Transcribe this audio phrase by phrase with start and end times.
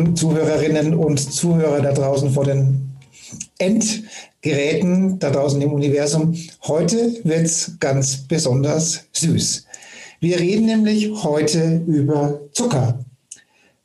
[0.00, 2.90] Lieben Zuhörerinnen und Zuhörer da draußen vor den
[3.58, 6.34] Endgeräten da draußen im Universum.
[6.66, 9.66] Heute wird es ganz besonders süß.
[10.20, 13.04] Wir reden nämlich heute über Zucker.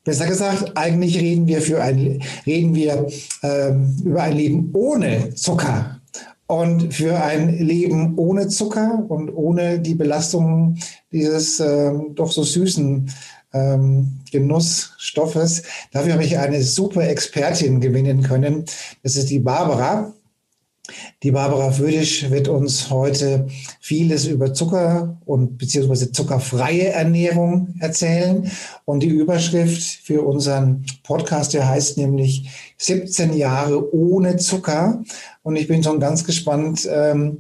[0.03, 3.07] Besser gesagt, eigentlich reden wir, für ein, reden wir
[3.43, 5.99] ähm, über ein Leben ohne Zucker.
[6.47, 10.79] Und für ein Leben ohne Zucker und ohne die Belastungen
[11.11, 13.09] dieses ähm, doch so süßen
[13.55, 15.63] ähm, Genussstoffes.
[15.91, 18.65] Dafür habe ich eine super Expertin gewinnen können.
[19.01, 20.13] Das ist die Barbara.
[21.23, 23.47] Die Barbara Födisch wird uns heute
[23.79, 28.51] vieles über Zucker und beziehungsweise zuckerfreie Ernährung erzählen.
[28.85, 35.03] Und die Überschrift für unseren Podcast, der heißt nämlich 17 Jahre ohne Zucker.
[35.41, 37.39] Und ich bin schon ganz gespannt, ähm,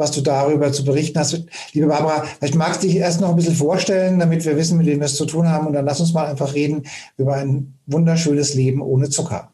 [0.00, 1.44] was du darüber zu berichten hast.
[1.72, 4.86] Liebe Barbara, vielleicht magst du dich erst noch ein bisschen vorstellen, damit wir wissen, mit
[4.86, 5.68] wem wir es zu tun haben.
[5.68, 6.84] Und dann lass uns mal einfach reden
[7.16, 9.52] über ein wunderschönes Leben ohne Zucker.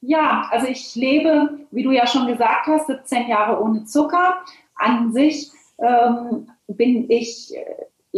[0.00, 4.38] Ja, also ich lebe, wie du ja schon gesagt hast, 17 Jahre ohne Zucker.
[4.74, 7.54] An sich ähm, bin ich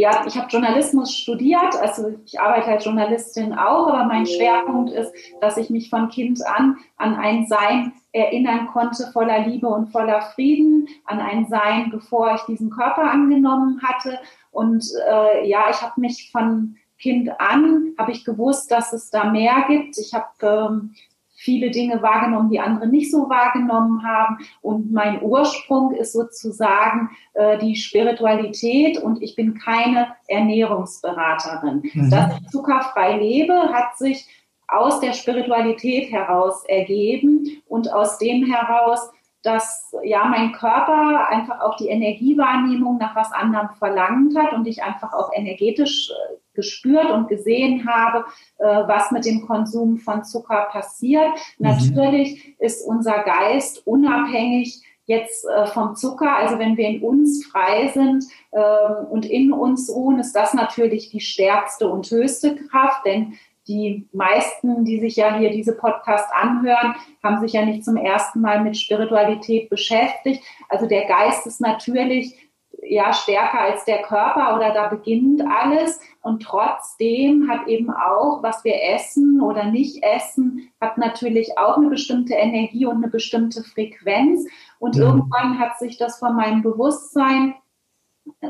[0.00, 5.12] ja, ich habe Journalismus studiert, also ich arbeite als Journalistin auch, aber mein Schwerpunkt ist,
[5.41, 10.22] dass ich mich von Kind an an ein Sein erinnern konnte voller Liebe und voller
[10.34, 14.19] Frieden, an ein Sein, bevor ich diesen Körper angenommen hatte.
[14.50, 19.25] Und äh, ja, ich habe mich von Kind an, habe ich gewusst, dass es da
[19.25, 19.99] mehr gibt.
[19.99, 20.94] Ich habe ähm,
[21.40, 24.38] viele Dinge wahrgenommen, die andere nicht so wahrgenommen haben.
[24.60, 31.82] Und mein Ursprung ist sozusagen äh, die Spiritualität und ich bin keine Ernährungsberaterin.
[31.94, 32.10] Mhm.
[32.10, 34.28] Dass ich zuckerfrei lebe, hat sich
[34.68, 39.10] aus der Spiritualität heraus ergeben und aus dem heraus,
[39.42, 44.82] dass ja mein Körper einfach auch die Energiewahrnehmung nach was anderem verlangt hat und ich
[44.82, 48.25] einfach auch energetisch äh, gespürt und gesehen habe,
[48.59, 51.28] äh, was mit dem Konsum von Zucker passiert.
[51.59, 51.69] Mhm.
[51.69, 56.37] Natürlich ist unser Geist unabhängig jetzt äh, vom Zucker.
[56.37, 61.11] Also wenn wir in uns frei sind ähm, und in uns ruhen, ist das natürlich
[61.11, 63.34] die stärkste und höchste Kraft, denn
[63.67, 68.41] die meisten, die sich ja hier diese Podcast anhören, haben sich ja nicht zum ersten
[68.41, 70.43] Mal mit Spiritualität beschäftigt.
[70.69, 72.50] Also der Geist ist natürlich
[72.90, 76.00] ja stärker als der Körper oder da beginnt alles.
[76.22, 81.88] Und trotzdem hat eben auch, was wir essen oder nicht essen, hat natürlich auch eine
[81.88, 84.44] bestimmte Energie und eine bestimmte Frequenz.
[84.78, 85.04] Und ja.
[85.04, 87.54] irgendwann hat sich das von meinem Bewusstsein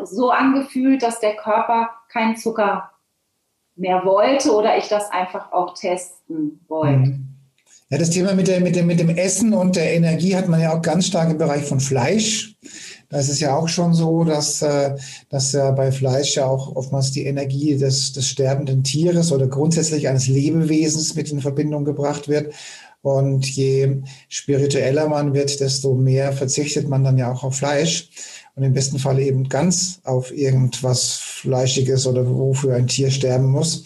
[0.03, 2.91] so angefühlt, dass der Körper keinen Zucker
[3.77, 7.11] mehr wollte oder ich das einfach auch testen wollte.
[7.11, 7.27] Mhm.
[7.89, 10.61] Ja, das Thema mit, der, mit, dem, mit dem Essen und der Energie hat man
[10.61, 12.55] ja auch ganz stark im Bereich von Fleisch.
[13.11, 14.97] Da ist es ja auch schon so, dass, äh,
[15.29, 20.09] dass ja bei Fleisch ja auch oftmals die Energie des, des sterbenden Tieres oder grundsätzlich
[20.09, 22.55] eines Lebewesens mit in Verbindung gebracht wird.
[23.03, 28.11] Und je spiritueller man wird, desto mehr verzichtet man dann ja auch auf Fleisch.
[28.55, 33.85] Und im besten Fall eben ganz auf irgendwas Fleischiges oder wofür ein Tier sterben muss.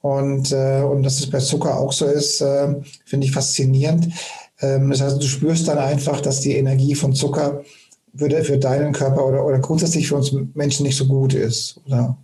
[0.00, 2.74] Und, äh, und dass es bei Zucker auch so ist, äh,
[3.04, 4.08] finde ich faszinierend.
[4.60, 7.62] Ähm, das heißt, du spürst dann einfach, dass die Energie von Zucker
[8.14, 12.16] für, für deinen Körper oder, oder grundsätzlich für uns Menschen nicht so gut ist, oder?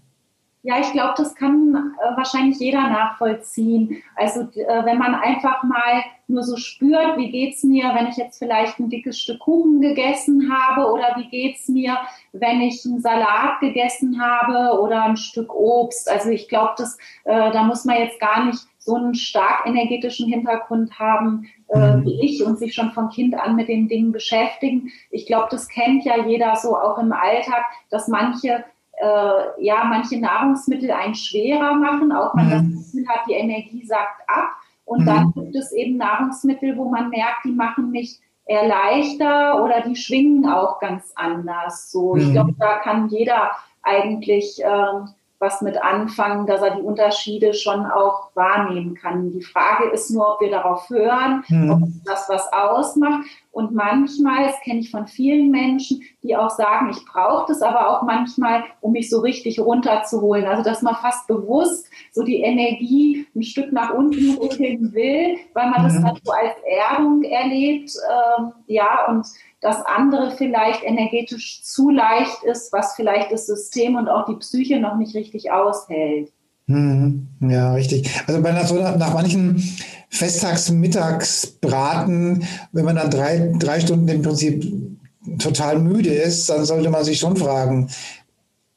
[0.67, 4.03] Ja, ich glaube, das kann äh, wahrscheinlich jeder nachvollziehen.
[4.17, 8.41] Also äh, wenn man einfach mal nur so spürt, wie geht's mir, wenn ich jetzt
[8.41, 11.97] vielleicht ein dickes Stück Kuchen gegessen habe oder wie geht's mir,
[12.33, 16.11] wenn ich einen Salat gegessen habe oder ein Stück Obst.
[16.11, 16.83] Also ich glaube,
[17.23, 22.05] äh, da muss man jetzt gar nicht so einen stark energetischen Hintergrund haben äh, mhm.
[22.05, 24.91] wie ich und sich schon von Kind an mit den Dingen beschäftigen.
[25.11, 28.65] Ich glaube, das kennt ja jeder so auch im Alltag, dass manche
[28.99, 32.77] äh, ja, manche Nahrungsmittel einen schwerer machen, auch man mhm.
[32.77, 34.51] das Gefühl hat, die Energie sagt ab.
[34.85, 35.07] Und mhm.
[35.07, 39.97] dann gibt es eben Nahrungsmittel, wo man merkt, die machen mich eher leichter oder die
[39.97, 41.91] schwingen auch ganz anders.
[41.91, 42.21] So, mhm.
[42.21, 43.51] ich glaube, da kann jeder
[43.83, 49.31] eigentlich ähm, was mit anfangen, dass er die Unterschiede schon auch wahrnehmen kann.
[49.33, 51.71] Die Frage ist nur, ob wir darauf hören, mhm.
[51.71, 53.27] ob das was ausmacht.
[53.53, 57.91] Und manchmal, das kenne ich von vielen Menschen, die auch sagen, ich brauche das aber
[57.91, 60.45] auch manchmal, um mich so richtig runterzuholen.
[60.45, 65.71] Also dass man fast bewusst so die Energie ein Stück nach unten holen will, weil
[65.71, 65.85] man mhm.
[65.85, 67.93] das halt so als Erdung erlebt.
[68.39, 69.27] Ähm, ja, und
[69.61, 74.81] das andere vielleicht energetisch zu leicht ist, was vielleicht das System und auch die Psyche
[74.81, 76.33] noch nicht richtig aushält.
[76.67, 77.29] Mhm.
[77.41, 78.11] Ja, richtig.
[78.27, 79.63] Also bei so nach manchen
[80.11, 84.71] Festtagsmittagsbraten, wenn man dann drei, drei Stunden im Prinzip
[85.39, 87.89] total müde ist, dann sollte man sich schon fragen,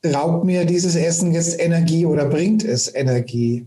[0.05, 3.65] raubt mir dieses Essen jetzt Energie oder bringt es Energie?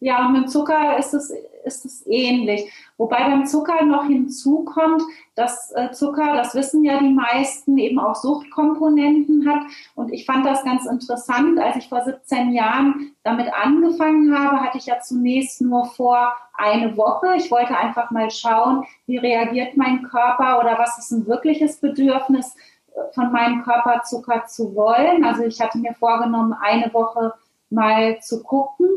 [0.00, 1.32] Ja, mit Zucker ist es,
[1.64, 2.70] ist es ähnlich.
[2.98, 5.02] Wobei beim Zucker noch hinzukommt,
[5.36, 9.62] dass äh, Zucker, das wissen ja die meisten, eben auch Suchtkomponenten hat.
[9.94, 14.78] Und ich fand das ganz interessant, als ich vor 17 Jahren damit angefangen habe, hatte
[14.78, 17.36] ich ja zunächst nur vor eine Woche.
[17.36, 22.56] Ich wollte einfach mal schauen, wie reagiert mein Körper oder was ist ein wirkliches Bedürfnis
[22.88, 25.24] äh, von meinem Körper Zucker zu wollen.
[25.24, 27.32] Also ich hatte mir vorgenommen, eine Woche
[27.70, 28.88] mal zu gucken.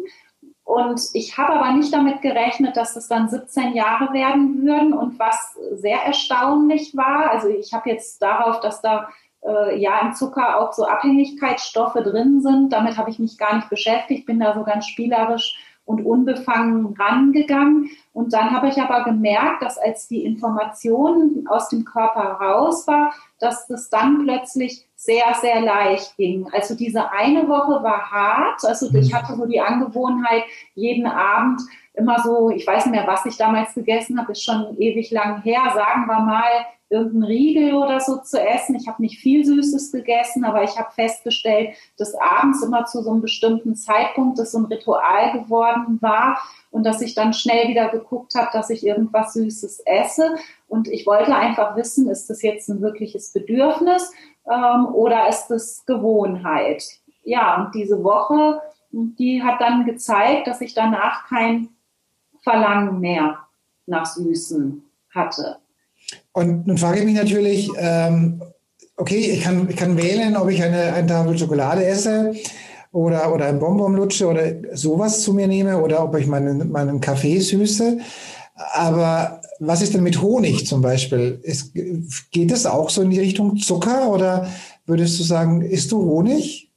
[0.71, 4.93] Und ich habe aber nicht damit gerechnet, dass es dann 17 Jahre werden würden.
[4.93, 9.09] Und was sehr erstaunlich war, also ich habe jetzt darauf, dass da
[9.45, 13.69] äh, ja im Zucker auch so Abhängigkeitsstoffe drin sind, damit habe ich mich gar nicht
[13.69, 17.89] beschäftigt, bin da so ganz spielerisch und unbefangen rangegangen.
[18.13, 23.13] Und dann habe ich aber gemerkt, dass als die Information aus dem Körper raus war,
[23.39, 26.47] dass das dann plötzlich sehr, sehr leicht ging.
[26.51, 28.63] Also diese eine Woche war hart.
[28.63, 29.15] Also ich mhm.
[29.15, 30.43] hatte so die Angewohnheit,
[30.75, 31.59] jeden Abend
[31.93, 35.41] immer so, ich weiß nicht mehr, was ich damals gegessen habe, ist schon ewig lang
[35.41, 38.75] her, sagen wir mal, irgendein Riegel oder so zu essen.
[38.75, 43.11] Ich habe nicht viel Süßes gegessen, aber ich habe festgestellt, dass abends immer zu so
[43.11, 46.37] einem bestimmten Zeitpunkt das so ein Ritual geworden war
[46.69, 50.35] und dass ich dann schnell wieder geguckt habe, dass ich irgendwas Süßes esse.
[50.67, 54.11] Und ich wollte einfach wissen, ist das jetzt ein wirkliches Bedürfnis
[54.49, 56.83] ähm, oder ist das Gewohnheit?
[57.23, 58.61] Ja, und diese Woche,
[58.91, 61.69] die hat dann gezeigt, dass ich danach kein
[62.41, 63.37] Verlangen mehr
[63.85, 65.57] nach Süßen hatte.
[66.33, 68.41] Und nun frage ich mich natürlich, ähm,
[68.97, 72.33] okay, ich kann, ich kann wählen, ob ich eine, eine Tafel Schokolade esse
[72.91, 77.01] oder, oder ein Bonbon lutsche oder sowas zu mir nehme oder ob ich meinen, meinen
[77.01, 77.99] Kaffee süße.
[78.73, 81.39] Aber was ist denn mit Honig zum Beispiel?
[81.43, 81.73] Ist,
[82.31, 84.47] geht es auch so in die Richtung Zucker oder
[84.85, 86.71] würdest du sagen, isst du Honig?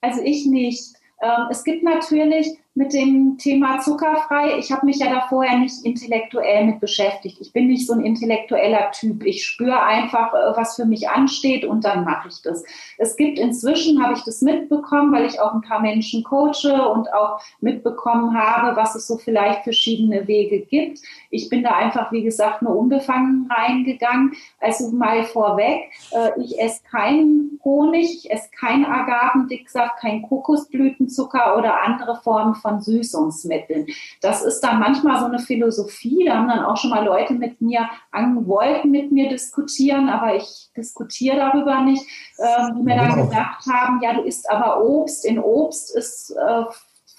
[0.00, 0.94] Also ich nicht.
[1.20, 4.56] Ähm, es gibt natürlich mit dem Thema zuckerfrei.
[4.56, 7.38] Ich habe mich ja da vorher nicht intellektuell mit beschäftigt.
[7.40, 9.24] Ich bin nicht so ein intellektueller Typ.
[9.26, 12.62] Ich spüre einfach, äh, was für mich ansteht und dann mache ich das.
[12.96, 17.12] Es gibt inzwischen, habe ich das mitbekommen, weil ich auch ein paar Menschen coache und
[17.12, 21.00] auch mitbekommen habe, was es so vielleicht verschiedene Wege gibt.
[21.30, 24.34] Ich bin da einfach, wie gesagt, nur unbefangen reingegangen.
[24.60, 31.82] Also mal vorweg, äh, ich esse keinen Honig, ich esse keinen Agavendicksaft, kein Kokosblütenzucker oder
[31.82, 33.86] andere Formen von von Süßungsmitteln.
[34.20, 36.24] Das ist dann manchmal so eine Philosophie.
[36.26, 40.36] Da haben dann auch schon mal Leute mit mir an, wollten mit mir diskutieren, aber
[40.36, 42.04] ich diskutiere darüber nicht,
[42.38, 45.24] äh, die mir dann gesagt haben, ja, du isst aber Obst.
[45.24, 46.64] In Obst ist äh,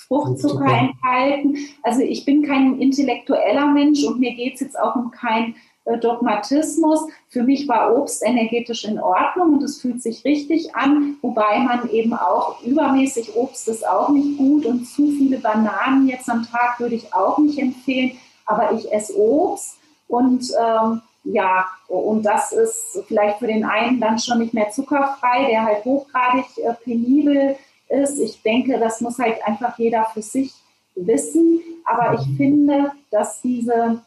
[0.07, 1.57] Fruchtzucker enthalten.
[1.83, 5.55] Also ich bin kein intellektueller Mensch und mir geht es jetzt auch um kein
[5.97, 7.07] Dogmatismus.
[7.29, 11.89] Für mich war Obst energetisch in Ordnung und es fühlt sich richtig an, wobei man
[11.89, 16.79] eben auch übermäßig Obst ist auch nicht gut und zu viele Bananen jetzt am Tag
[16.79, 18.11] würde ich auch nicht empfehlen.
[18.45, 19.77] Aber ich esse Obst
[20.07, 25.47] und ähm, ja, und das ist vielleicht für den einen dann schon nicht mehr zuckerfrei,
[25.49, 27.55] der halt hochgradig äh, penibel
[27.89, 28.19] ist.
[28.19, 30.53] Ich denke, das muss halt einfach jeder für sich
[30.95, 31.61] wissen.
[31.85, 34.01] Aber ich finde, dass diese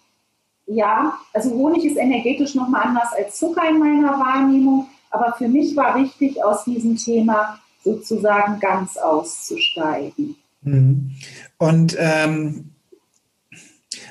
[0.75, 5.77] ja, also Honig ist energetisch nochmal anders als Zucker in meiner Wahrnehmung, aber für mich
[5.77, 10.37] war wichtig, aus diesem Thema sozusagen ganz auszusteigen.
[10.63, 11.11] Mhm.
[11.59, 12.71] Und, ähm,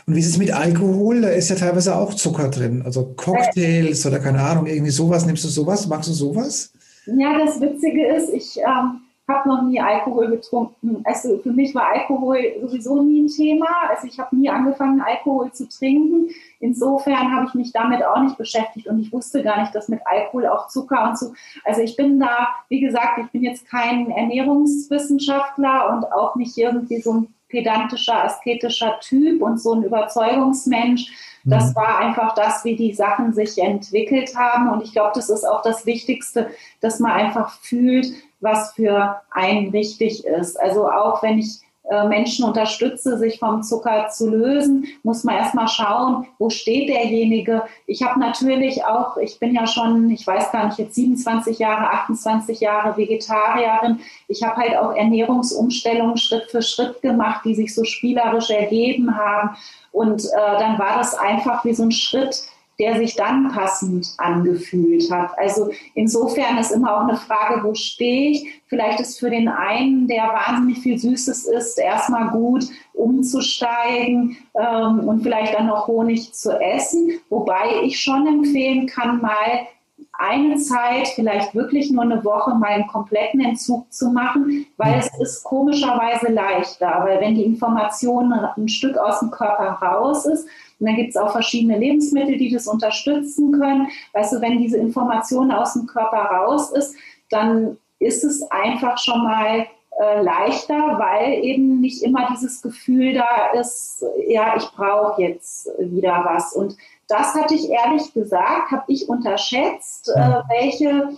[0.06, 1.22] und wie ist es mit Alkohol?
[1.22, 5.25] Da ist ja teilweise auch Zucker drin, also Cocktails oder keine Ahnung, irgendwie sowas.
[5.25, 5.88] Nimmst du sowas?
[5.88, 6.74] Magst du sowas?
[7.06, 11.01] Ja, das Witzige ist, ich ähm, habe noch nie Alkohol getrunken.
[11.04, 13.68] Also für mich war Alkohol sowieso nie ein Thema.
[13.90, 16.30] Also ich habe nie angefangen, Alkohol zu trinken.
[16.60, 20.01] Insofern habe ich mich damit auch nicht beschäftigt und ich wusste gar nicht, dass mit
[20.06, 21.34] Alkohol auch Zucker und so.
[21.63, 27.01] Also ich bin da, wie gesagt, ich bin jetzt kein Ernährungswissenschaftler und auch nicht irgendwie
[27.01, 31.12] so ein pedantischer, asketischer Typ und so ein Überzeugungsmensch.
[31.44, 31.75] Das mhm.
[31.75, 34.70] war einfach das, wie die Sachen sich entwickelt haben.
[34.70, 36.50] Und ich glaube, das ist auch das Wichtigste,
[36.80, 40.60] dass man einfach fühlt, was für einen richtig ist.
[40.60, 45.68] Also auch wenn ich äh, Menschen unterstütze, sich vom Zucker zu lösen, muss man erstmal
[45.68, 47.64] schauen, wo steht derjenige.
[47.86, 51.90] Ich habe natürlich auch, ich bin ja schon, ich weiß gar nicht, jetzt 27 Jahre,
[51.90, 54.00] 28 Jahre Vegetarierin.
[54.28, 59.58] Ich habe halt auch Ernährungsumstellungen Schritt für Schritt gemacht, die sich so spielerisch ergeben haben.
[59.92, 62.44] Und äh, dann war das einfach wie so ein Schritt,
[62.82, 65.38] der sich dann passend angefühlt hat.
[65.38, 68.62] Also insofern ist immer auch eine Frage, wo stehe ich?
[68.66, 75.22] Vielleicht ist für den einen, der wahnsinnig viel Süßes isst, erstmal gut umzusteigen ähm, und
[75.22, 77.20] vielleicht dann noch Honig zu essen.
[77.30, 79.68] Wobei ich schon empfehlen kann, mal
[80.14, 85.10] eine Zeit, vielleicht wirklich nur eine Woche, mal einen kompletten Entzug zu machen, weil es
[85.20, 90.48] ist komischerweise leichter, weil wenn die Information ein Stück aus dem Körper raus ist,
[90.82, 93.88] und dann gibt es auch verschiedene Lebensmittel, die das unterstützen können.
[94.14, 96.96] Weißt du, wenn diese Information aus dem Körper raus ist,
[97.30, 99.68] dann ist es einfach schon mal
[100.00, 106.24] äh, leichter, weil eben nicht immer dieses Gefühl da ist, ja, ich brauche jetzt wieder
[106.26, 106.54] was.
[106.54, 106.76] Und
[107.08, 111.10] das hatte ich ehrlich gesagt, habe ich unterschätzt, äh, welche,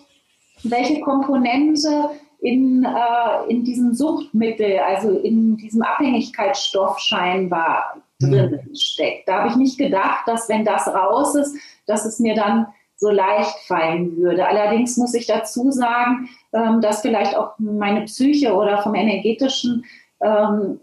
[0.63, 2.09] welche Komponente
[2.41, 8.75] in, äh, in diesem Suchtmittel, also in diesem Abhängigkeitsstoff scheinbar drin mhm.
[8.75, 9.27] steckt.
[9.27, 13.09] Da habe ich nicht gedacht, dass wenn das raus ist, dass es mir dann so
[13.09, 14.47] leicht fallen würde.
[14.47, 19.85] Allerdings muss ich dazu sagen, ähm, dass vielleicht auch meine Psyche oder vom energetischen
[20.21, 20.79] ähm,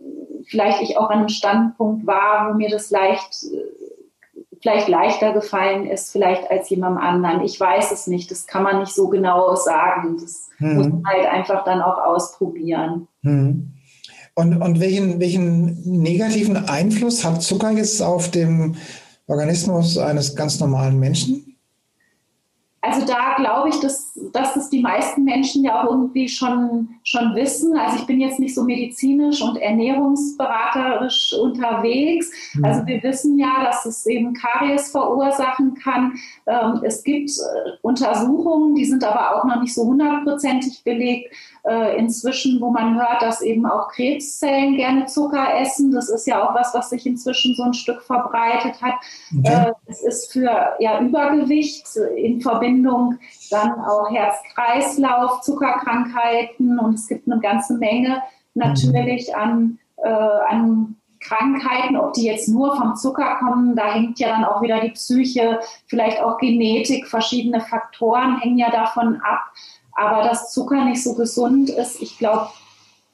[0.46, 3.46] vielleicht ich auch an einem Standpunkt war, wo mir das leicht
[4.60, 7.40] vielleicht leichter gefallen ist, vielleicht als jemandem anderen.
[7.42, 8.30] Ich weiß es nicht.
[8.30, 10.18] Das kann man nicht so genau sagen.
[10.20, 10.76] Das hm.
[10.76, 13.08] muss man halt einfach dann auch ausprobieren.
[13.22, 13.72] Hm.
[14.34, 18.76] Und, und welchen, welchen negativen Einfluss hat Zucker jetzt auf den
[19.26, 21.50] Organismus eines ganz normalen Menschen?
[22.82, 27.34] Also da glaube ich, dass, dass das die meisten Menschen ja auch irgendwie schon, schon
[27.34, 27.76] wissen.
[27.76, 32.30] Also ich bin jetzt nicht so medizinisch und ernährungsberaterisch unterwegs.
[32.54, 32.64] Mhm.
[32.64, 36.14] Also wir wissen ja, dass es eben Karies verursachen kann.
[36.46, 41.34] Ähm, es gibt äh, Untersuchungen, die sind aber auch noch nicht so hundertprozentig belegt,
[41.68, 45.90] äh, inzwischen, wo man hört, dass eben auch Krebszellen gerne Zucker essen.
[45.92, 48.94] Das ist ja auch was, was sich inzwischen so ein Stück verbreitet hat.
[49.38, 49.68] Okay.
[49.68, 51.86] Äh, es ist für ja, Übergewicht
[52.16, 53.18] in Verbindung
[53.50, 58.22] dann auch Herz-Kreislauf, Zuckerkrankheiten und es gibt eine ganze Menge
[58.54, 59.34] natürlich mhm.
[59.34, 64.44] an, äh, an Krankheiten, ob die jetzt nur vom Zucker kommen, da hängt ja dann
[64.44, 69.52] auch wieder die Psyche, vielleicht auch Genetik, verschiedene Faktoren hängen ja davon ab.
[70.00, 72.48] Aber dass Zucker nicht so gesund ist, ich glaube,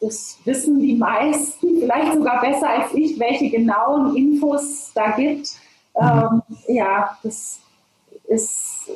[0.01, 5.51] das wissen die meisten, vielleicht sogar besser als ich, welche genauen Infos da gibt.
[6.01, 7.59] Ähm, ja, das
[8.29, 8.89] ist,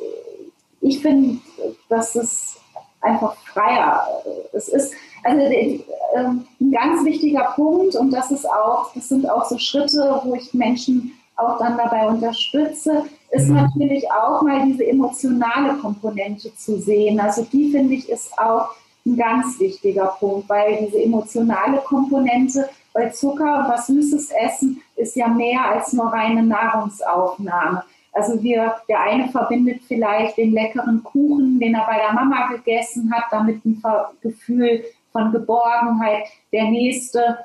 [0.80, 1.40] ich finde,
[1.88, 2.58] dass es
[3.00, 4.06] einfach freier
[4.52, 4.94] es ist.
[5.24, 5.80] Also äh,
[6.14, 10.54] ein ganz wichtiger Punkt und das ist auch, das sind auch so Schritte, wo ich
[10.54, 13.56] Menschen auch dann dabei unterstütze, ist mhm.
[13.56, 17.20] natürlich auch mal diese emotionale Komponente zu sehen.
[17.20, 18.70] Also die finde ich ist auch
[19.06, 25.16] ein ganz wichtiger Punkt, weil diese emotionale Komponente bei Zucker und was Süßes essen ist
[25.16, 27.84] ja mehr als nur reine Nahrungsaufnahme.
[28.12, 33.12] Also wir, der eine verbindet vielleicht den leckeren Kuchen, den er bei der Mama gegessen
[33.14, 33.80] hat, damit ein
[34.20, 36.24] Gefühl von Geborgenheit.
[36.52, 37.38] Der nächste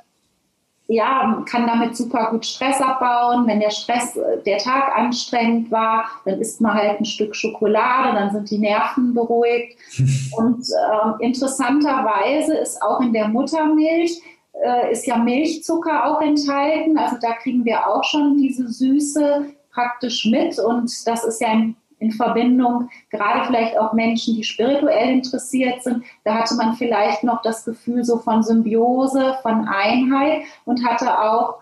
[0.87, 3.47] ja, kann damit super gut Stress abbauen.
[3.47, 8.15] Wenn der Stress, äh, der Tag anstrengend war, dann isst man halt ein Stück Schokolade,
[8.15, 9.77] dann sind die Nerven beruhigt.
[10.37, 14.21] Und äh, interessanterweise ist auch in der Muttermilch
[14.63, 16.97] äh, ist ja Milchzucker auch enthalten.
[16.97, 20.57] Also da kriegen wir auch schon diese Süße praktisch mit.
[20.59, 26.03] Und das ist ja ein in Verbindung, gerade vielleicht auch Menschen, die spirituell interessiert sind,
[26.23, 31.55] da hatte man vielleicht noch das Gefühl so von Symbiose, von Einheit und hatte auch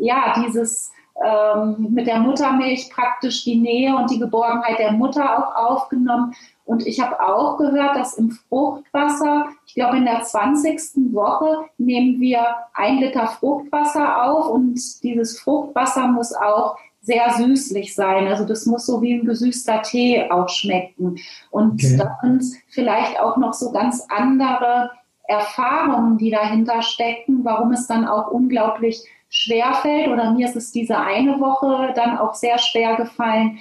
[0.00, 5.54] ja dieses ähm, mit der Muttermilch praktisch die Nähe und die Geborgenheit der Mutter auch
[5.54, 6.34] aufgenommen.
[6.64, 11.12] Und ich habe auch gehört, dass im Fruchtwasser, ich glaube in der 20.
[11.12, 18.26] Woche nehmen wir ein Liter Fruchtwasser auf und dieses Fruchtwasser muss auch sehr süßlich sein.
[18.28, 21.16] Also das muss so wie ein gesüßter Tee auch schmecken.
[21.50, 21.96] Und okay.
[21.96, 24.90] da sind vielleicht auch noch so ganz andere
[25.24, 30.08] Erfahrungen, die dahinter stecken, warum es dann auch unglaublich schwer fällt.
[30.08, 33.58] Oder mir ist es diese eine Woche dann auch sehr schwer gefallen,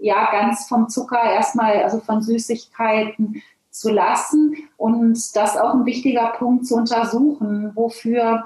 [0.00, 4.56] ja, ganz vom Zucker erstmal, also von Süßigkeiten zu lassen.
[4.76, 7.70] Und das auch ein wichtiger Punkt zu untersuchen.
[7.74, 8.44] Wofür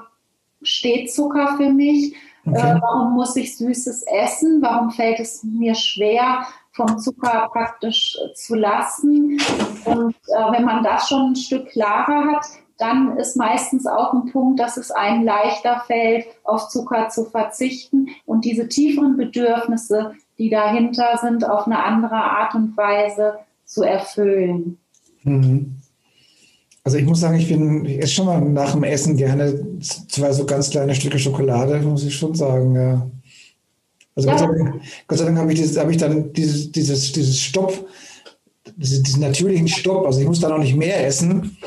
[0.61, 2.15] steht Zucker für mich?
[2.49, 2.77] Okay.
[2.77, 4.61] Äh, warum muss ich Süßes essen?
[4.61, 9.39] Warum fällt es mir schwer, vom Zucker praktisch zu lassen?
[9.85, 12.45] Und äh, wenn man das schon ein Stück klarer hat,
[12.77, 18.07] dann ist meistens auch ein Punkt, dass es einem leichter fällt, auf Zucker zu verzichten
[18.25, 24.79] und diese tieferen Bedürfnisse, die dahinter sind, auf eine andere Art und Weise zu erfüllen.
[25.23, 25.78] Mhm.
[26.83, 30.45] Also ich muss sagen, ich bin jetzt schon mal nach dem Essen gerne zwei so
[30.45, 33.09] ganz kleine Stücke Schokolade, muss ich schon sagen, ja.
[34.15, 34.35] Also ja.
[34.35, 37.39] Gott sei Dank, Gott sei Dank habe ich, dieses, habe ich dann dieses, dieses, dieses
[37.39, 37.87] Stopp,
[38.75, 40.05] diesen natürlichen Stopp.
[40.05, 41.57] Also ich muss da noch nicht mehr essen.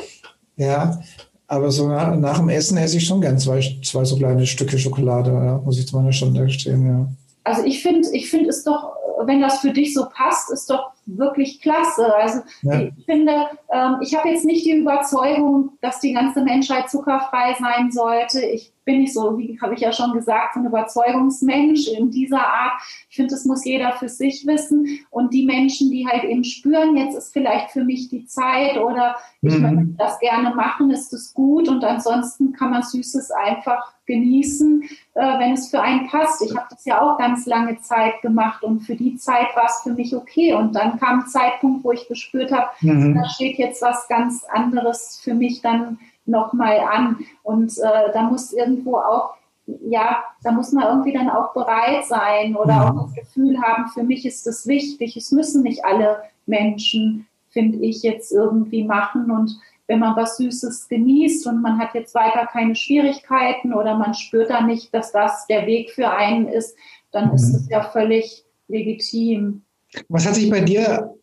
[0.55, 1.01] Ja,
[1.47, 4.77] aber so nach, nach, dem Essen esse ich schon gern zwei, zwei so kleine Stücke
[4.77, 7.07] Schokolade, ja, muss ich zu meiner Stunde gestehen, ja.
[7.43, 8.93] Also ich finde, ich finde es doch,
[9.25, 12.13] wenn das für dich so passt, ist doch wirklich klasse.
[12.15, 12.81] Also ja.
[12.81, 17.91] ich finde, ähm, ich habe jetzt nicht die Überzeugung, dass die ganze Menschheit zuckerfrei sein
[17.91, 18.41] sollte.
[18.41, 22.45] Ich bin nicht so, wie habe ich ja schon gesagt, so ein Überzeugungsmensch in dieser
[22.45, 22.73] Art.
[23.13, 25.05] Ich finde, das muss jeder für sich wissen.
[25.11, 29.17] Und die Menschen, die halt eben spüren, jetzt ist vielleicht für mich die Zeit oder
[29.43, 29.61] ich mhm.
[29.61, 31.69] möchte das gerne machen, ist es gut.
[31.69, 34.81] Und ansonsten kann man Süßes einfach genießen,
[35.13, 36.41] äh, wenn es für einen passt.
[36.41, 39.81] Ich habe das ja auch ganz lange Zeit gemacht und für die Zeit war es
[39.83, 40.55] für mich okay.
[40.55, 43.13] Und dann kam ein Zeitpunkt, wo ich gespürt habe, mhm.
[43.13, 47.19] da steht jetzt was ganz anderes für mich dann nochmal an.
[47.43, 52.55] Und äh, da muss irgendwo auch, ja, da muss man irgendwie dann auch bereit sein
[52.55, 52.81] oder mhm.
[52.81, 55.15] auch das Gefühl haben, für mich ist das wichtig.
[55.15, 59.31] Es müssen nicht alle Menschen, finde ich, jetzt irgendwie machen.
[59.31, 64.13] Und wenn man was Süßes genießt und man hat jetzt weiter keine Schwierigkeiten oder man
[64.13, 66.75] spürt da nicht, dass das der Weg für einen ist,
[67.11, 67.35] dann mhm.
[67.35, 69.61] ist es ja völlig legitim.
[70.09, 71.13] Was hat sich bei dir,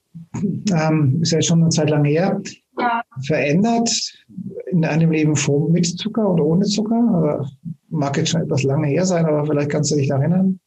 [0.73, 2.40] ähm, ist ja schon eine Zeit lang her,
[2.78, 3.02] ja.
[3.26, 3.90] verändert
[4.70, 7.47] in einem Leben vor mit Zucker oder ohne Zucker?
[7.90, 10.61] Mag jetzt schon etwas lange her sein, aber vielleicht kannst du dich erinnern.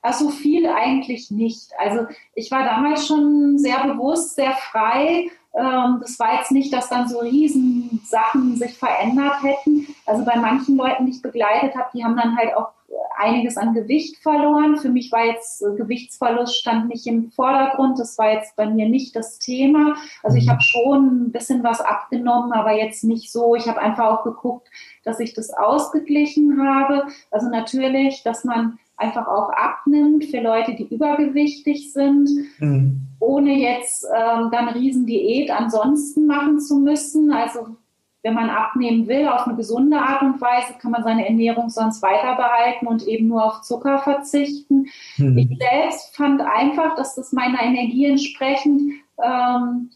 [0.00, 1.70] Also viel eigentlich nicht.
[1.78, 5.28] Also ich war damals schon sehr bewusst, sehr frei.
[5.54, 9.86] Ähm, das war jetzt nicht, dass dann so Riesensachen sich verändert hätten.
[10.06, 12.70] Also bei manchen Leuten, die ich begleitet habe, die haben dann halt auch
[13.18, 14.76] einiges an Gewicht verloren.
[14.76, 17.98] Für mich war jetzt äh, Gewichtsverlust stand nicht im Vordergrund.
[17.98, 19.96] Das war jetzt bei mir nicht das Thema.
[20.22, 20.50] Also ich mhm.
[20.50, 23.54] habe schon ein bisschen was abgenommen, aber jetzt nicht so.
[23.54, 24.68] Ich habe einfach auch geguckt,
[25.04, 27.04] dass ich das ausgeglichen habe.
[27.30, 32.28] Also natürlich, dass man einfach auch abnimmt für Leute, die übergewichtig sind,
[32.58, 33.00] mhm.
[33.20, 37.32] ohne jetzt ähm, dann Riesendiät ansonsten machen zu müssen.
[37.32, 37.76] Also
[38.22, 42.02] wenn man abnehmen will auf eine gesunde Art und Weise, kann man seine Ernährung sonst
[42.02, 44.86] weiter behalten und eben nur auf Zucker verzichten.
[45.16, 45.38] Mhm.
[45.38, 49.90] Ich selbst fand einfach, dass das meiner Energie entsprechend ähm,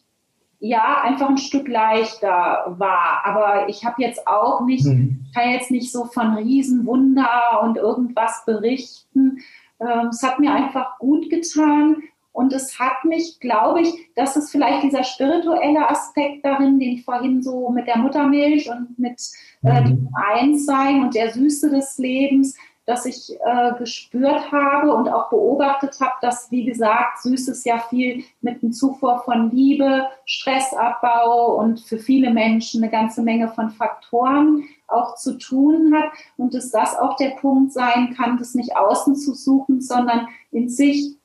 [0.60, 3.22] ja einfach ein Stück leichter war.
[3.24, 5.26] Aber ich habe jetzt auch nicht, mhm.
[5.34, 9.40] kann jetzt nicht so von Riesenwunder und irgendwas berichten.
[9.80, 14.50] Ähm, es hat mir einfach gut getan, und es hat mich, glaube ich, das ist
[14.50, 19.20] vielleicht dieser spirituelle Aspekt darin, den ich vorhin so mit der Muttermilch und mit
[19.62, 19.84] äh, mhm.
[19.84, 26.00] dem Einssein und der Süße des Lebens, dass ich äh, gespürt habe und auch beobachtet
[26.00, 31.98] habe, dass, wie gesagt, Süßes ja viel mit dem Zufuhr von Liebe, Stressabbau und für
[31.98, 37.16] viele Menschen eine ganze Menge von Faktoren auch zu tun hat und dass das auch
[37.16, 41.16] der Punkt sein kann, das nicht außen zu suchen, sondern in sich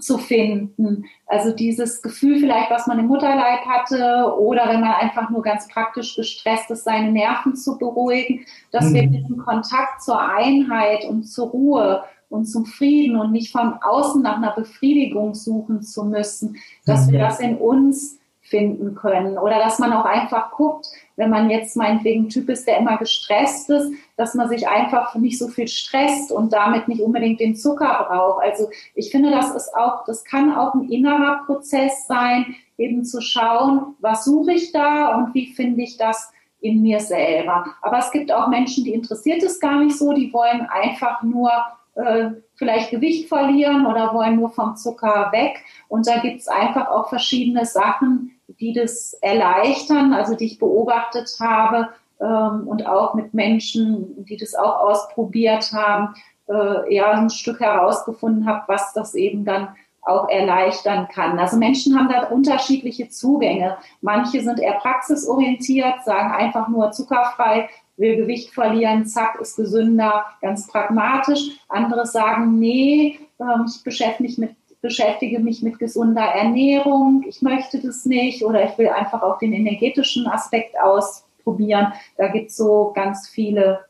[0.00, 1.04] zu finden.
[1.26, 5.68] Also dieses Gefühl vielleicht, was man im Mutterleib hatte oder wenn man einfach nur ganz
[5.68, 8.94] praktisch gestresst ist, seine Nerven zu beruhigen, dass mhm.
[8.94, 14.22] wir diesen Kontakt zur Einheit und zur Ruhe und zum Frieden und nicht von außen
[14.22, 17.12] nach einer Befriedigung suchen zu müssen, dass mhm.
[17.12, 18.18] wir das in uns
[18.52, 20.86] finden können oder dass man auch einfach guckt,
[21.16, 25.14] wenn man jetzt meinetwegen ein Typ ist, der immer gestresst ist, dass man sich einfach
[25.14, 28.44] nicht so viel stresst und damit nicht unbedingt den Zucker braucht.
[28.44, 33.22] Also ich finde, das ist auch, das kann auch ein innerer Prozess sein, eben zu
[33.22, 37.64] schauen, was suche ich da und wie finde ich das in mir selber.
[37.80, 41.50] Aber es gibt auch Menschen, die interessiert es gar nicht so, die wollen einfach nur
[41.94, 45.62] äh, vielleicht Gewicht verlieren oder wollen nur vom Zucker weg.
[45.88, 48.31] Und da gibt es einfach auch verschiedene Sachen,
[48.62, 51.88] die das erleichtern, also die ich beobachtet habe
[52.20, 56.14] ähm, und auch mit Menschen, die das auch ausprobiert haben,
[56.48, 59.68] äh, ja, ein Stück herausgefunden habe, was das eben dann
[60.00, 61.38] auch erleichtern kann.
[61.38, 63.76] Also Menschen haben da unterschiedliche Zugänge.
[64.00, 70.66] Manche sind eher praxisorientiert, sagen einfach nur zuckerfrei, will Gewicht verlieren, zack, ist gesünder, ganz
[70.66, 71.58] pragmatisch.
[71.68, 77.80] Andere sagen, nee, ähm, ich beschäftige mich mit beschäftige mich mit gesunder Ernährung, ich möchte
[77.80, 81.92] das nicht oder ich will einfach auch den energetischen Aspekt ausprobieren.
[82.18, 83.84] Da gibt es so ganz viele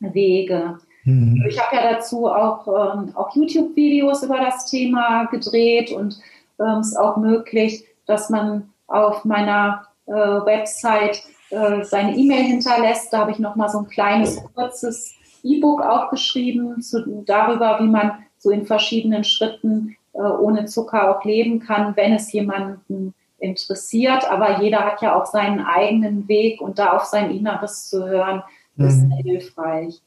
[0.00, 0.78] Wege.
[1.04, 1.46] Mhm.
[1.48, 6.20] Ich habe ja dazu auch, ähm, auch YouTube-Videos über das Thema gedreht und es
[6.58, 13.12] ähm, ist auch möglich, dass man auf meiner äh, Website äh, seine E-Mail hinterlässt.
[13.12, 18.24] Da habe ich nochmal so ein kleines, kurzes E-Book auch geschrieben zu, darüber, wie man
[18.38, 24.30] so in verschiedenen Schritten ohne Zucker auch leben kann, wenn es jemanden interessiert.
[24.30, 28.42] Aber jeder hat ja auch seinen eigenen Weg und da auf sein Inneres zu hören,
[28.76, 29.12] ist mhm.
[29.12, 30.00] hilfreich.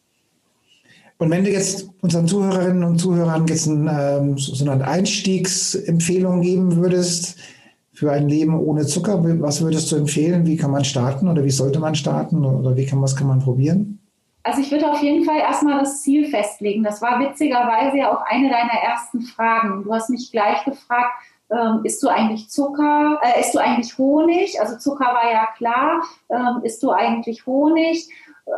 [1.18, 6.78] Und wenn du jetzt unseren Zuhörerinnen und Zuhörern jetzt ein, ähm, so eine Einstiegsempfehlung geben
[6.78, 7.38] würdest
[7.94, 10.48] für ein Leben ohne Zucker, was würdest du empfehlen?
[10.48, 13.40] Wie kann man starten oder wie sollte man starten oder wie kann, was kann man
[13.40, 14.01] probieren?
[14.44, 16.84] Also ich würde auf jeden Fall erstmal das Ziel festlegen.
[16.84, 19.84] Das war witzigerweise ja auch eine deiner ersten Fragen.
[19.84, 21.12] Du hast mich gleich gefragt,
[21.52, 24.60] ähm, isst du eigentlich Zucker, äh, isst du eigentlich Honig?
[24.60, 26.02] Also Zucker war ja klar.
[26.30, 28.10] Ähm, isst du eigentlich Honig?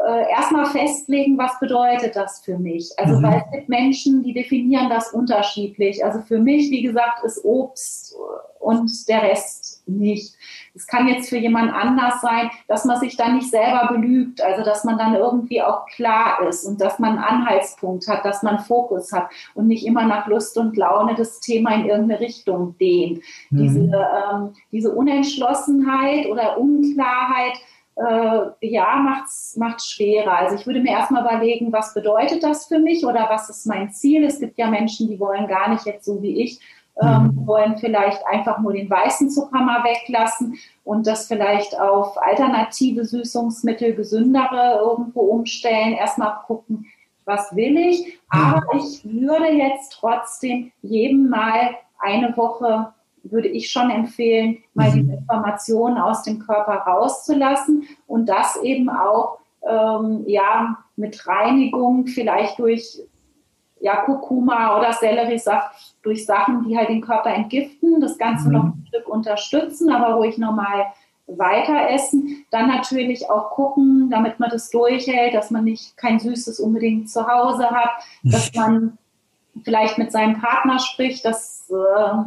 [0.07, 2.91] äh, erstmal festlegen, was bedeutet das für mich.
[2.97, 3.23] Also mhm.
[3.23, 6.03] weil es gibt Menschen, die definieren das unterschiedlich.
[6.03, 8.15] Also für mich, wie gesagt, ist Obst
[8.59, 10.35] und der Rest nicht.
[10.75, 14.63] Es kann jetzt für jemand anders sein, dass man sich dann nicht selber belügt, also
[14.63, 18.59] dass man dann irgendwie auch klar ist und dass man einen Anhaltspunkt hat, dass man
[18.59, 23.19] Fokus hat und nicht immer nach Lust und Laune das Thema in irgendeine Richtung dehnt.
[23.51, 23.57] Mhm.
[23.57, 27.53] Diese, ähm, diese Unentschlossenheit oder Unklarheit,
[27.95, 30.33] äh, ja, macht's macht's schwerer.
[30.33, 33.91] Also ich würde mir erstmal überlegen, was bedeutet das für mich oder was ist mein
[33.91, 34.23] Ziel?
[34.23, 36.59] Es gibt ja Menschen, die wollen gar nicht jetzt so wie ich,
[37.01, 37.47] ähm, mhm.
[37.47, 43.95] wollen vielleicht einfach nur den weißen Zucker mal weglassen und das vielleicht auf alternative Süßungsmittel,
[43.95, 45.93] gesündere irgendwo umstellen.
[45.93, 46.85] Erstmal gucken,
[47.25, 48.19] was will ich.
[48.29, 48.79] Aber mhm.
[48.79, 54.93] ich würde jetzt trotzdem jedem mal eine Woche würde ich schon empfehlen, mal mhm.
[54.95, 62.59] diese Informationen aus dem Körper rauszulassen und das eben auch ähm, ja, mit Reinigung, vielleicht
[62.59, 63.01] durch
[63.83, 68.53] ja, Kurkuma oder Selleriesaft, durch Sachen, die halt den Körper entgiften, das Ganze mhm.
[68.53, 70.85] noch ein Stück unterstützen, aber ruhig nochmal
[71.27, 72.45] weiter essen.
[72.49, 77.27] Dann natürlich auch gucken, damit man das durchhält, dass man nicht kein Süßes unbedingt zu
[77.27, 77.91] Hause hat,
[78.23, 78.97] dass man
[79.65, 82.17] vielleicht mit seinem Partner spricht, dass äh,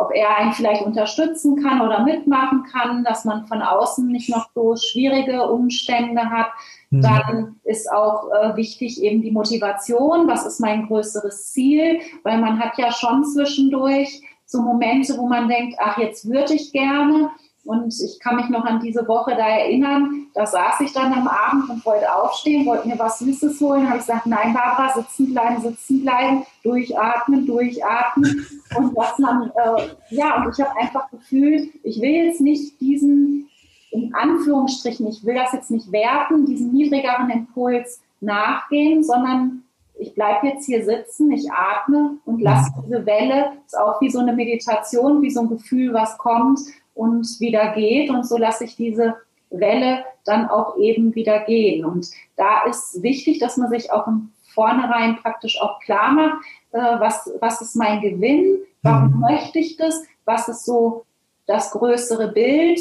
[0.00, 4.48] ob er einen vielleicht unterstützen kann oder mitmachen kann, dass man von außen nicht noch
[4.54, 6.46] so schwierige Umstände hat.
[6.88, 7.02] Mhm.
[7.02, 10.26] Dann ist auch äh, wichtig eben die Motivation.
[10.26, 12.00] Was ist mein größeres Ziel?
[12.22, 16.72] Weil man hat ja schon zwischendurch so Momente, wo man denkt, ach, jetzt würde ich
[16.72, 17.30] gerne.
[17.64, 21.28] Und ich kann mich noch an diese Woche da erinnern, da saß ich dann am
[21.28, 23.86] Abend und wollte aufstehen, wollte mir was Süßes holen.
[23.86, 28.46] habe ich gesagt, nein, Barbara, sitzen bleiben, sitzen bleiben, durchatmen, durchatmen.
[28.76, 33.48] Und das man, äh, ja, und ich habe einfach gefühlt, ich will jetzt nicht diesen,
[33.90, 39.64] in Anführungsstrichen, ich will das jetzt nicht werten, diesen niedrigeren Impuls nachgehen, sondern
[39.98, 44.20] ich bleibe jetzt hier sitzen, ich atme und lasse diese Welle, ist auch wie so
[44.20, 46.60] eine Meditation, wie so ein Gefühl, was kommt
[47.00, 48.10] und wieder geht.
[48.10, 49.16] Und so lasse ich diese
[49.48, 51.82] Welle dann auch eben wieder gehen.
[51.86, 56.78] Und da ist wichtig, dass man sich auch im Vornherein praktisch auch klar macht, äh,
[56.78, 59.20] was, was ist mein Gewinn, warum mhm.
[59.20, 61.06] möchte ich das, was ist so
[61.46, 62.80] das größere Bild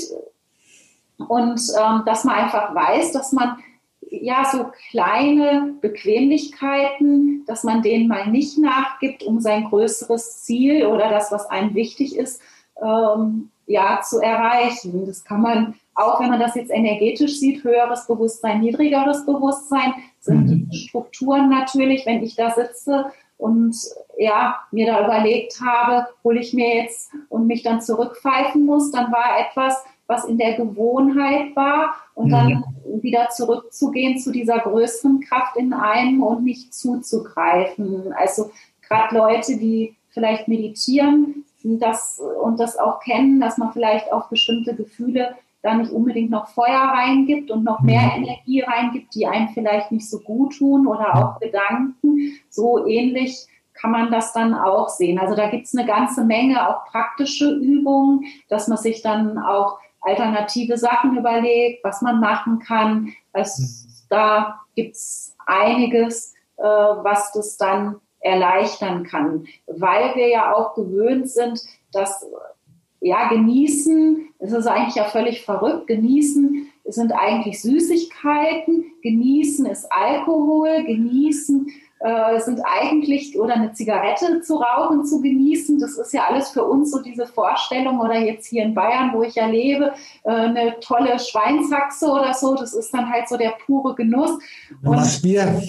[1.17, 3.57] und ähm, dass man einfach weiß, dass man
[4.01, 11.09] ja so kleine Bequemlichkeiten, dass man denen mal nicht nachgibt, um sein größeres Ziel oder
[11.09, 12.41] das, was einem wichtig ist,
[12.81, 15.05] ähm, ja, zu erreichen.
[15.05, 20.47] Das kann man, auch wenn man das jetzt energetisch sieht, höheres Bewusstsein, niedrigeres Bewusstsein, sind
[20.47, 20.69] mhm.
[20.69, 23.05] die Strukturen natürlich, wenn ich da sitze
[23.37, 23.75] und
[24.17, 29.11] ja, mir da überlegt habe, hole ich mir jetzt und mich dann zurückpfeifen muss, dann
[29.11, 32.31] war etwas, was in der Gewohnheit war und mhm.
[32.31, 32.63] dann
[33.03, 38.11] wieder zurückzugehen zu dieser größeren Kraft in einem und nicht zuzugreifen.
[38.13, 38.49] Also
[38.81, 41.45] gerade Leute, die vielleicht meditieren,
[41.77, 46.47] das, und das auch kennen, dass man vielleicht auf bestimmte Gefühle da nicht unbedingt noch
[46.47, 48.23] Feuer reingibt und noch mehr mhm.
[48.23, 52.39] Energie reingibt, die einem vielleicht nicht so gut tun oder auch Gedanken.
[52.49, 55.19] So ähnlich kann man das dann auch sehen.
[55.19, 59.79] Also da gibt es eine ganze Menge auch praktische Übungen, dass man sich dann auch
[60.01, 63.13] alternative Sachen überlegt, was man machen kann.
[63.33, 63.63] Also
[64.09, 71.29] da gibt es einiges, äh, was das dann erleichtern kann, weil wir ja auch gewöhnt
[71.29, 72.25] sind, dass
[73.01, 80.83] ja genießen, es ist eigentlich ja völlig verrückt, genießen sind eigentlich Süßigkeiten, genießen ist Alkohol,
[80.83, 81.67] genießen
[81.99, 85.79] äh, sind eigentlich oder eine Zigarette zu rauchen, zu genießen.
[85.79, 89.23] Das ist ja alles für uns so diese Vorstellung oder jetzt hier in Bayern, wo
[89.23, 92.55] ich ja lebe, äh, eine tolle Schweinshaxe oder so.
[92.55, 94.31] Das ist dann halt so der pure Genuss.
[94.83, 95.61] Und, was Bier.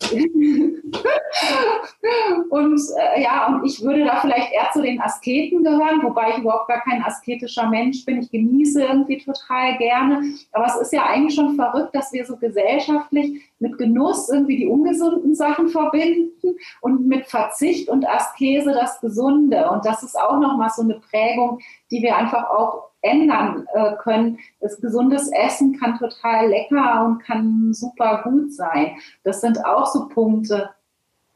[2.50, 6.38] und äh, ja, und ich würde da vielleicht eher zu den Asketen gehören, wobei ich
[6.38, 8.20] überhaupt gar kein asketischer Mensch bin.
[8.20, 10.22] Ich genieße irgendwie total gerne.
[10.52, 14.66] Aber es ist ja eigentlich schon verrückt, dass wir so gesellschaftlich mit Genuss irgendwie die
[14.66, 19.70] ungesunden Sachen verbinden und mit Verzicht und Askese das Gesunde.
[19.70, 24.38] Und das ist auch nochmal so eine Prägung, die wir einfach auch ändern äh, können.
[24.60, 28.96] Das gesundes Essen kann total lecker und kann super gut sein.
[29.22, 30.70] Das sind auch so Punkte,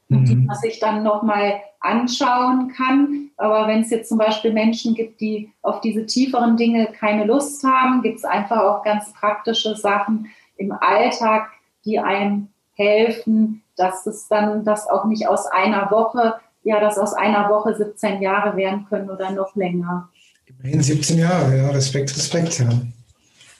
[0.08, 0.24] mhm.
[0.24, 3.30] die man sich dann nochmal anschauen kann.
[3.36, 7.62] Aber wenn es jetzt zum Beispiel Menschen gibt, die auf diese tieferen Dinge keine Lust
[7.64, 11.50] haben, gibt es einfach auch ganz praktische Sachen im Alltag,
[11.84, 17.14] die einem helfen, dass es dann das auch nicht aus einer Woche, ja, dass aus
[17.14, 20.08] einer Woche 17 Jahre werden können oder noch länger.
[20.48, 22.70] Immerhin 17 Jahre, ja, Respekt, Respekt, ja.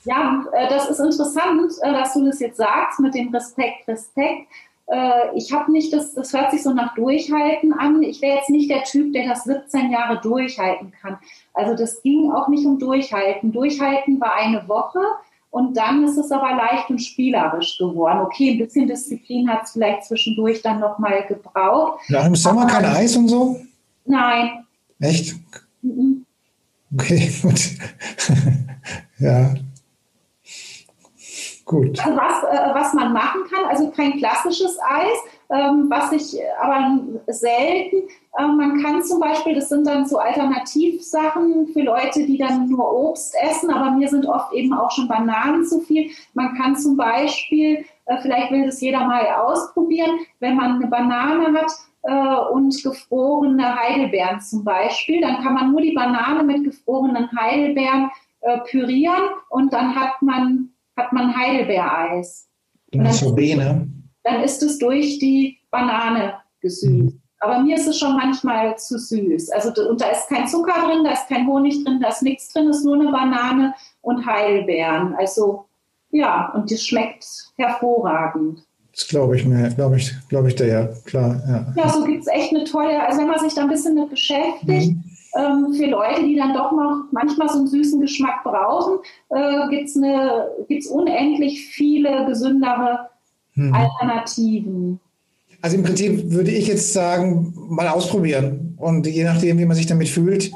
[0.05, 4.47] Ja, äh, das ist interessant, äh, dass du das jetzt sagst mit dem Respekt, Respekt.
[4.87, 8.03] Äh, ich habe nicht das, das hört sich so nach Durchhalten an.
[8.03, 11.19] Ich wäre jetzt nicht der Typ, der das 17 Jahre durchhalten kann.
[11.53, 13.53] Also das ging auch nicht um Durchhalten.
[13.53, 15.01] Durchhalten war eine Woche
[15.51, 18.21] und dann ist es aber leicht und spielerisch geworden.
[18.21, 22.01] Okay, ein bisschen Disziplin hat es vielleicht zwischendurch dann nochmal gebraucht.
[22.09, 23.61] Nach dem Sommer kein Eis und so?
[24.07, 24.65] Nein.
[25.01, 25.37] Echt?
[26.95, 27.61] Okay, gut.
[29.19, 29.55] ja.
[31.65, 32.01] Gut.
[32.01, 35.19] Also was, äh, was man machen kann, also kein klassisches Eis,
[35.51, 41.69] ähm, was ich aber selten, äh, man kann zum Beispiel, das sind dann so Alternativsachen
[41.69, 45.67] für Leute, die dann nur Obst essen, aber mir sind oft eben auch schon Bananen
[45.67, 46.11] zu viel.
[46.33, 51.53] Man kann zum Beispiel, äh, vielleicht will das jeder mal ausprobieren, wenn man eine Banane
[51.53, 51.71] hat,
[52.09, 55.21] äh, und gefrorene Heidelbeeren zum Beispiel.
[55.21, 60.71] Dann kann man nur die Banane mit gefrorenen Heidelbeeren äh, pürieren und dann hat man,
[60.97, 62.49] hat man Heidelbeereis.
[62.93, 63.89] Dann, ne?
[64.25, 67.15] dann ist es durch die Banane gesüßt.
[67.15, 67.21] Mhm.
[67.41, 69.51] Aber mir ist es schon manchmal zu süß.
[69.51, 72.53] Also und da ist kein Zucker drin, da ist kein Honig drin, da ist nichts
[72.53, 75.15] drin, ist nur eine Banane und Heidelbeeren.
[75.15, 75.67] Also
[76.11, 78.65] ja, und das schmeckt hervorragend.
[78.99, 81.41] Das glaube ich mir, glaube ich, glaube ich dir ja, klar.
[81.47, 83.95] Ja, ja so gibt es echt eine tolle, also wenn man sich da ein bisschen
[83.95, 85.05] mit beschäftigt, mhm.
[85.37, 88.99] ähm, für Leute, die dann doch noch manchmal so einen süßen Geschmack brauchen,
[89.31, 90.01] äh, gibt es
[90.67, 93.09] gibt's unendlich viele gesündere
[93.55, 93.73] mhm.
[93.73, 94.99] Alternativen.
[95.63, 99.87] Also im Prinzip würde ich jetzt sagen, mal ausprobieren und je nachdem, wie man sich
[99.87, 100.51] damit fühlt,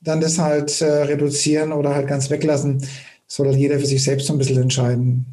[0.00, 2.82] dann das halt äh, reduzieren oder halt ganz weglassen.
[3.26, 5.26] soll halt jeder für sich selbst so ein bisschen entscheiden.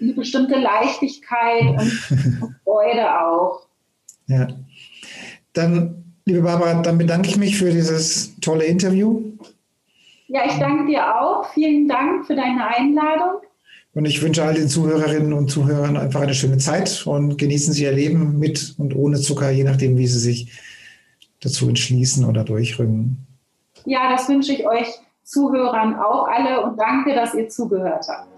[0.00, 3.66] eine bestimmte Leichtigkeit und Freude auch.
[4.26, 4.46] Ja.
[5.52, 9.22] Dann, liebe Barbara, dann bedanke ich mich für dieses tolle Interview.
[10.28, 11.50] Ja, ich danke dir auch.
[11.54, 13.40] Vielen Dank für deine Einladung.
[13.98, 17.82] Und ich wünsche all den Zuhörerinnen und Zuhörern einfach eine schöne Zeit und genießen Sie
[17.82, 20.52] Ihr Leben mit und ohne Zucker, je nachdem, wie Sie sich
[21.40, 23.26] dazu entschließen oder durchrücken.
[23.86, 24.86] Ja, das wünsche ich euch
[25.24, 28.37] Zuhörern auch alle und danke, dass ihr zugehört habt.